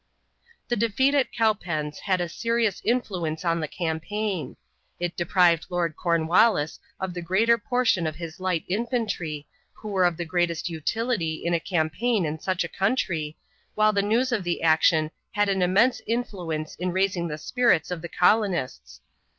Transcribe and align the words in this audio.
The 0.67 0.75
defeat 0.75 1.13
at 1.13 1.31
Cowpens 1.31 1.99
had 1.99 2.21
a 2.21 2.27
serious 2.27 2.81
influence 2.83 3.45
on 3.45 3.59
the 3.59 3.67
campaign. 3.67 4.57
It 4.99 5.15
deprived 5.15 5.67
Lord 5.69 5.95
Cornwallis 5.95 6.79
of 6.99 7.13
the 7.13 7.21
greater 7.21 7.59
portion 7.59 8.07
of 8.07 8.15
his 8.15 8.39
light 8.39 8.65
infantry, 8.67 9.45
who 9.73 9.89
were 9.89 10.05
of 10.05 10.17
the 10.17 10.25
greatest 10.25 10.69
utility 10.69 11.35
in 11.45 11.53
a 11.53 11.59
campaign 11.59 12.25
in 12.25 12.39
such 12.39 12.63
a 12.63 12.67
country, 12.67 13.37
while 13.75 13.93
the 13.93 14.01
news 14.01 14.31
of 14.31 14.43
the 14.43 14.63
action 14.63 15.11
had 15.33 15.49
an 15.49 15.61
immense 15.61 16.01
influence 16.07 16.73
in 16.77 16.91
raising 16.91 17.27
the 17.27 17.37
spirits 17.37 17.91
of 17.91 18.01
the 18.01 18.09
colonists. 18.09 19.01